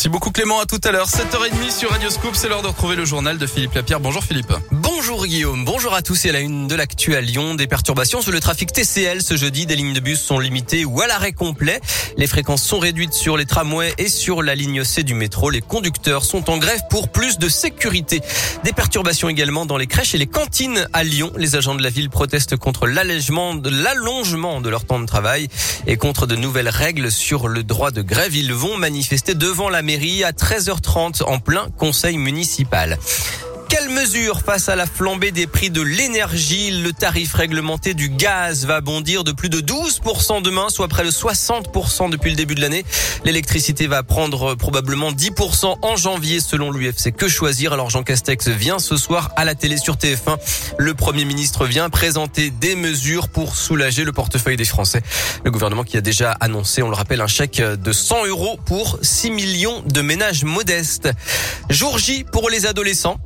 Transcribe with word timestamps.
Merci 0.00 0.08
beaucoup 0.08 0.30
Clément, 0.30 0.60
à 0.60 0.64
tout 0.64 0.80
à 0.82 0.92
l'heure. 0.92 1.10
7h30 1.10 1.70
sur 1.70 1.90
Radio 1.90 2.08
Scoop, 2.08 2.34
c'est 2.34 2.48
l'heure 2.48 2.62
de 2.62 2.68
retrouver 2.68 2.96
le 2.96 3.04
journal 3.04 3.36
de 3.36 3.46
Philippe 3.46 3.74
Lapierre. 3.74 4.00
Bonjour 4.00 4.24
Philippe. 4.24 4.50
Bonjour 4.70 5.26
Guillaume, 5.26 5.66
bonjour 5.66 5.92
à 5.92 6.00
tous 6.00 6.24
et 6.24 6.30
à 6.30 6.32
la 6.32 6.40
une 6.40 6.68
de 6.68 6.74
l'actu 6.74 7.16
à 7.16 7.20
Lyon. 7.20 7.54
Des 7.54 7.66
perturbations 7.66 8.22
sur 8.22 8.32
le 8.32 8.40
trafic 8.40 8.72
TCL 8.72 9.20
ce 9.20 9.36
jeudi. 9.36 9.66
Des 9.66 9.76
lignes 9.76 9.92
de 9.92 10.00
bus 10.00 10.18
sont 10.18 10.38
limitées 10.38 10.86
ou 10.86 11.02
à 11.02 11.06
l'arrêt 11.06 11.32
complet. 11.32 11.82
Les 12.16 12.26
fréquences 12.26 12.62
sont 12.62 12.78
réduites 12.78 13.12
sur 13.12 13.36
les 13.36 13.44
tramways 13.44 13.92
et 13.98 14.08
sur 14.08 14.42
la 14.42 14.54
ligne 14.54 14.84
C 14.84 15.02
du 15.02 15.12
métro. 15.12 15.50
Les 15.50 15.60
conducteurs 15.60 16.24
sont 16.24 16.48
en 16.48 16.56
grève 16.56 16.80
pour 16.88 17.10
plus 17.10 17.38
de 17.38 17.50
sécurité. 17.50 18.22
Des 18.64 18.72
perturbations 18.72 19.28
également 19.28 19.66
dans 19.66 19.76
les 19.76 19.86
crèches 19.86 20.14
et 20.14 20.18
les 20.18 20.26
cantines 20.26 20.88
à 20.94 21.04
Lyon. 21.04 21.30
Les 21.36 21.56
agents 21.56 21.74
de 21.74 21.82
la 21.82 21.90
ville 21.90 22.08
protestent 22.08 22.56
contre 22.56 22.86
l'allègement 22.86 23.54
de 23.54 23.68
l'allongement 23.68 24.62
de 24.62 24.70
leur 24.70 24.86
temps 24.86 25.00
de 25.00 25.06
travail 25.06 25.48
et 25.86 25.98
contre 25.98 26.26
de 26.26 26.36
nouvelles 26.36 26.70
règles 26.70 27.12
sur 27.12 27.48
le 27.48 27.62
droit 27.62 27.90
de 27.90 28.00
grève. 28.00 28.34
Ils 28.34 28.54
vont 28.54 28.78
manifester 28.78 29.34
devant 29.34 29.68
la 29.68 29.82
à 30.24 30.32
13h30 30.32 31.22
en 31.24 31.38
plein 31.38 31.68
conseil 31.78 32.16
municipal. 32.16 32.98
Quelles 33.70 33.88
mesures 33.88 34.40
face 34.40 34.68
à 34.68 34.74
la 34.74 34.84
flambée 34.84 35.30
des 35.30 35.46
prix 35.46 35.70
de 35.70 35.80
l'énergie? 35.80 36.72
Le 36.82 36.92
tarif 36.92 37.34
réglementé 37.34 37.94
du 37.94 38.08
gaz 38.08 38.66
va 38.66 38.80
bondir 38.80 39.22
de 39.22 39.30
plus 39.30 39.48
de 39.48 39.60
12% 39.60 40.42
demain, 40.42 40.68
soit 40.70 40.88
près 40.88 41.04
de 41.04 41.10
60% 41.12 42.10
depuis 42.10 42.30
le 42.30 42.36
début 42.36 42.56
de 42.56 42.62
l'année. 42.62 42.84
L'électricité 43.24 43.86
va 43.86 44.02
prendre 44.02 44.56
probablement 44.56 45.12
10% 45.12 45.76
en 45.82 45.96
janvier 45.96 46.40
selon 46.40 46.72
l'UFC. 46.72 47.12
Que 47.16 47.28
choisir? 47.28 47.72
Alors 47.72 47.90
Jean 47.90 48.02
Castex 48.02 48.48
vient 48.48 48.80
ce 48.80 48.96
soir 48.96 49.30
à 49.36 49.44
la 49.44 49.54
télé 49.54 49.76
sur 49.76 49.94
TF1. 49.94 50.36
Le 50.76 50.94
Premier 50.94 51.24
ministre 51.24 51.64
vient 51.64 51.88
présenter 51.90 52.50
des 52.50 52.74
mesures 52.74 53.28
pour 53.28 53.54
soulager 53.54 54.02
le 54.02 54.12
portefeuille 54.12 54.56
des 54.56 54.64
Français. 54.64 55.00
Le 55.44 55.52
gouvernement 55.52 55.84
qui 55.84 55.96
a 55.96 56.00
déjà 56.00 56.32
annoncé, 56.32 56.82
on 56.82 56.88
le 56.88 56.96
rappelle, 56.96 57.20
un 57.20 57.28
chèque 57.28 57.62
de 57.62 57.92
100 57.92 58.26
euros 58.26 58.58
pour 58.66 58.98
6 59.00 59.30
millions 59.30 59.80
de 59.86 60.00
ménages 60.00 60.42
modestes. 60.42 61.08
Jour 61.68 61.98
J 61.98 62.24
pour 62.24 62.50
les 62.50 62.66
adolescents. 62.66 63.20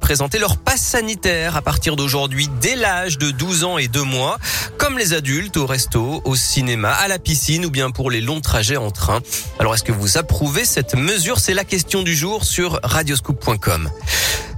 Présenter 0.00 0.38
leur 0.38 0.56
passe 0.56 0.80
sanitaire 0.80 1.56
à 1.56 1.62
partir 1.62 1.96
d'aujourd'hui 1.96 2.48
dès 2.60 2.76
l'âge 2.76 3.18
de 3.18 3.30
12 3.30 3.64
ans 3.64 3.78
et 3.78 3.88
2 3.88 4.02
mois, 4.02 4.38
comme 4.78 4.98
les 4.98 5.12
adultes 5.12 5.56
au 5.56 5.66
resto, 5.66 6.22
au 6.24 6.36
cinéma, 6.36 6.92
à 6.92 7.08
la 7.08 7.18
piscine 7.18 7.64
ou 7.64 7.70
bien 7.70 7.90
pour 7.90 8.10
les 8.10 8.20
longs 8.20 8.40
trajets 8.40 8.76
en 8.76 8.90
train. 8.90 9.20
Alors 9.58 9.74
est-ce 9.74 9.84
que 9.84 9.92
vous 9.92 10.18
approuvez 10.18 10.64
cette 10.64 10.94
mesure? 10.94 11.40
C'est 11.40 11.54
la 11.54 11.64
question 11.64 12.02
du 12.02 12.14
jour 12.14 12.44
sur 12.44 12.80
radioscoop.com. 12.82 13.90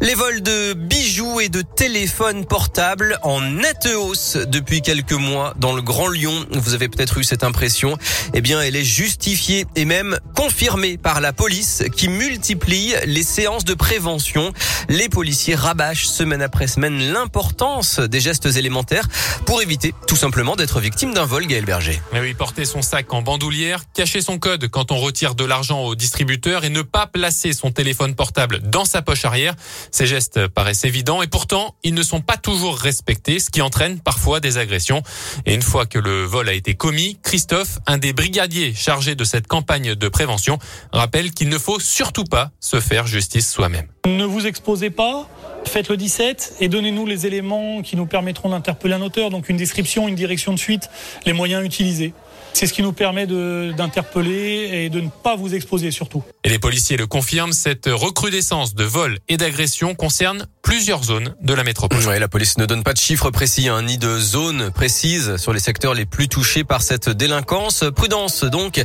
Les 0.01 0.15
vols 0.15 0.43
de 0.43 0.73
bijoux 0.73 1.41
et 1.41 1.49
de 1.49 1.63
téléphones 1.63 2.45
portables 2.45 3.19
en 3.23 3.41
nette 3.41 3.89
hausse 3.95 4.37
depuis 4.37 4.83
quelques 4.83 5.13
mois 5.13 5.55
dans 5.59 5.73
le 5.73 5.81
Grand 5.81 6.09
Lyon. 6.09 6.45
Vous 6.51 6.75
avez 6.75 6.89
peut-être 6.89 7.19
eu 7.19 7.25
cette 7.25 7.45
impression. 7.45 7.97
Eh 8.35 8.41
bien, 8.41 8.61
elle 8.61 8.75
est 8.75 8.83
justifiée 8.83 9.65
et 9.77 9.85
même 9.85 10.19
confirmée 10.35 10.97
par 10.97 11.21
la 11.21 11.33
police 11.33 11.85
qui 11.97 12.09
multiplie 12.09 12.95
les 13.07 13.23
séances 13.23 13.65
de 13.65 13.75
prévention. 13.75 14.53
Les 14.89 15.02
policiers 15.09 15.55
rabâchent 15.55 16.07
semaine 16.07 16.43
après 16.43 16.67
semaine 16.67 17.13
l'importance 17.13 17.99
des 17.99 18.21
gestes 18.21 18.47
élémentaires 18.47 19.09
pour 19.47 19.63
éviter 19.63 19.95
tout 20.07 20.17
simplement 20.17 20.57
d'être 20.57 20.81
victime 20.81 21.15
d'un 21.15 21.25
vol, 21.25 21.47
Gaël 21.47 21.65
Berger. 21.65 22.01
Mais 22.13 22.21
oui, 22.21 22.35
porter 22.35 22.65
son 22.65 22.83
sac 22.83 23.13
en 23.13 23.23
bandoulière, 23.23 23.83
cacher 23.95 24.21
son 24.21 24.39
code 24.39 24.69
quand 24.69 24.93
on 24.93 24.99
retire 24.99 25.35
de 25.35 25.45
l'argent 25.45 25.81
au 25.81 25.95
distributeur 25.95 26.65
et 26.65 26.69
ne 26.69 26.83
pas 26.83 27.07
placer 27.07 27.53
son 27.53 27.71
téléphone 27.71 28.15
portable 28.15 28.61
dans 28.61 28.85
sa 28.85 29.03
poche 29.03 29.25
arrière. 29.25 29.55
Ces 29.91 30.07
gestes 30.07 30.49
paraissent 30.49 30.85
évidents 30.85 31.23
et 31.23 31.27
pourtant, 31.27 31.75
ils 31.83 31.95
ne 31.95 32.03
sont 32.03 32.21
pas 32.21 32.37
toujours 32.37 32.77
respectés, 32.77 33.39
ce 33.39 33.51
qui 33.51 33.63
entraîne 33.63 34.01
parfois 34.01 34.41
des 34.41 34.59
agressions. 34.59 35.03
Et 35.47 35.55
une 35.55 35.63
fois 35.63 35.87
que 35.87 35.99
le 35.99 36.25
vol 36.25 36.49
a 36.49 36.53
été 36.53 36.75
commis, 36.75 37.19
Christophe, 37.23 37.79
un 37.87 37.99
des 37.99 38.13
brigadiers 38.13 38.75
chargés 38.75 39.15
de 39.15 39.25
cette 39.25 39.47
campagne 39.47 39.95
de 39.95 40.09
prévention, 40.09 40.59
rappelle 40.93 41.33
qu'il 41.33 41.49
ne 41.49 41.59
faut 41.59 41.81
surtout 41.81 42.25
pas 42.25 42.51
se 42.61 42.81
faire 42.81 43.07
justice 43.07 43.51
soi-même. 43.51 43.87
Ne 44.05 44.25
vous 44.25 44.49
exposez 44.49 44.91
pas, 44.91 45.29
faites 45.65 45.89
le 45.89 45.97
17 45.97 46.57
et 46.59 46.67
donnez-nous 46.67 47.07
les 47.07 47.29
éléments 47.29 47.83
qui 47.83 47.95
nous 47.95 48.07
permettront 48.07 48.49
d'interpeller 48.49 48.95
un 48.95 49.01
auteur, 49.01 49.31
donc 49.31 49.49
une 49.49 49.57
description, 49.57 50.09
une 50.09 50.17
direction 50.17 50.53
de 50.53 50.59
suite, 50.59 50.91
les 51.25 51.33
moyens 51.33 51.65
utilisés. 51.65 52.13
C'est 52.53 52.67
ce 52.67 52.73
qui 52.73 52.83
nous 52.83 52.93
permet 52.93 53.27
d'interpeller 53.27 54.85
et 54.85 54.91
de 54.91 55.01
ne 55.01 55.09
pas 55.09 55.37
vous 55.37 55.55
exposer 55.55 55.91
surtout. 55.91 56.23
Et 56.45 56.49
les 56.49 56.59
policiers 56.59 56.97
le 56.97 57.07
confirment, 57.07 57.53
cette 57.53 57.87
recrudescence 57.87 58.75
de 58.75 58.85
vols 58.85 59.19
et 59.29 59.37
d'agressions 59.37 59.95
concerne 59.95 60.47
plusieurs 60.63 61.05
zones 61.05 61.35
de 61.41 61.55
la 61.55 61.65
métropole. 61.65 62.05
Ouais, 62.07 62.19
la 62.19 62.29
police 62.29 62.59
ne 62.59 62.67
donne 62.67 62.83
pas 62.83 62.93
de 62.93 62.99
chiffres 62.99 63.31
précis, 63.31 63.69
hein, 63.69 63.83
ni 63.83 63.99
de 63.99 64.19
zones 64.19 64.71
précises 64.71 65.37
sur 65.37 65.53
les 65.53 65.61
secteurs 65.61 65.95
les 65.95 66.07
plus 66.07 66.29
touchés 66.29 66.65
par 66.65 66.83
cette 66.83 67.09
délinquance. 67.09 67.85
Prudence 67.95 68.45
donc. 68.45 68.83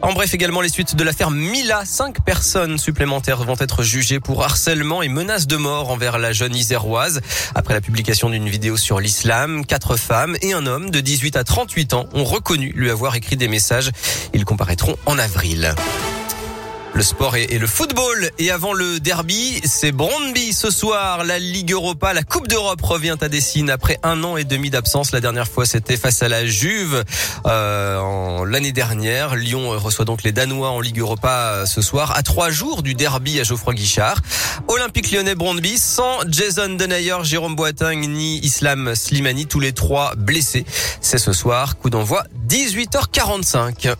En 0.00 0.12
bref, 0.12 0.32
également 0.32 0.60
les 0.60 0.68
suites 0.68 0.94
de 0.94 1.02
l'affaire 1.02 1.30
Mila. 1.30 1.84
Cinq 1.84 2.24
personnes 2.24 2.78
supplémentaires 2.78 3.42
vont 3.42 3.56
être 3.58 3.82
jugées 3.82 4.20
pour 4.20 4.44
harcèlement 4.44 5.02
et 5.02 5.08
menaces 5.08 5.46
de 5.46 5.56
mort 5.56 5.90
envers 5.90 6.18
la 6.18 6.32
jeune 6.32 6.54
iséroise. 6.54 7.20
Après 7.54 7.74
la 7.74 7.80
publication 7.80 8.30
d'une 8.30 8.48
vidéo 8.48 8.76
sur 8.76 9.00
l'islam, 9.00 9.66
quatre 9.66 9.96
femmes 9.96 10.36
et 10.40 10.52
un 10.52 10.66
homme 10.66 10.90
de 10.90 11.00
18 11.00 11.36
à 11.36 11.44
38 11.44 11.94
ans 11.94 12.06
ont 12.12 12.24
reconnu 12.24 12.72
avoir 12.90 13.14
écrit 13.16 13.36
des 13.36 13.48
messages. 13.48 13.90
Ils 14.34 14.44
comparaîtront 14.44 14.96
en 15.06 15.18
avril. 15.18 15.74
Le 16.94 17.02
sport 17.02 17.36
et, 17.36 17.58
le 17.58 17.66
football. 17.66 18.30
Et 18.38 18.50
avant 18.50 18.72
le 18.72 18.98
derby, 18.98 19.60
c'est 19.64 19.92
Brondby 19.92 20.52
ce 20.52 20.70
soir. 20.70 21.24
La 21.24 21.38
Ligue 21.38 21.72
Europa, 21.72 22.12
la 22.12 22.22
Coupe 22.22 22.48
d'Europe 22.48 22.80
revient 22.82 23.16
à 23.20 23.28
Dessine 23.28 23.70
après 23.70 23.98
un 24.02 24.24
an 24.24 24.36
et 24.36 24.44
demi 24.44 24.70
d'absence. 24.70 25.12
La 25.12 25.20
dernière 25.20 25.46
fois, 25.46 25.64
c'était 25.66 25.96
face 25.96 26.22
à 26.22 26.28
la 26.28 26.44
Juve 26.46 27.04
euh, 27.46 28.44
l'année 28.46 28.72
dernière. 28.72 29.36
Lyon 29.36 29.70
reçoit 29.78 30.04
donc 30.04 30.22
les 30.24 30.32
Danois 30.32 30.70
en 30.70 30.80
Ligue 30.80 30.98
Europa 30.98 31.64
ce 31.66 31.82
soir, 31.82 32.16
à 32.16 32.22
trois 32.22 32.50
jours 32.50 32.82
du 32.82 32.94
derby 32.94 33.38
à 33.38 33.44
Geoffroy 33.44 33.74
Guichard. 33.74 34.18
Olympique 34.66 35.12
lyonnais 35.12 35.34
Brondby 35.34 35.78
sans 35.78 36.18
Jason 36.28 36.70
Denayer, 36.70 37.16
Jérôme 37.22 37.54
Boateng 37.54 38.08
ni 38.08 38.38
Islam 38.38 38.94
Slimani, 38.94 39.46
tous 39.46 39.60
les 39.60 39.72
trois 39.72 40.14
blessés. 40.16 40.64
C'est 41.00 41.18
ce 41.18 41.32
soir, 41.32 41.78
coup 41.78 41.90
d'envoi 41.90 42.24
18h45. 42.48 43.94